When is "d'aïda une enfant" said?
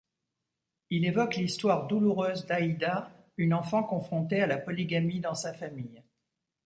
2.47-3.83